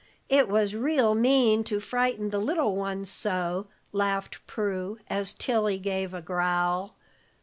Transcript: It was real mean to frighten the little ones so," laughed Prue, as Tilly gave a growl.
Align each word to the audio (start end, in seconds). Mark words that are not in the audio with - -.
It 0.29 0.49
was 0.49 0.73
real 0.73 1.13
mean 1.13 1.63
to 1.65 1.79
frighten 1.79 2.31
the 2.31 2.39
little 2.39 2.75
ones 2.75 3.07
so," 3.07 3.67
laughed 3.91 4.39
Prue, 4.47 4.97
as 5.11 5.35
Tilly 5.35 5.77
gave 5.77 6.11
a 6.15 6.23
growl. 6.23 6.95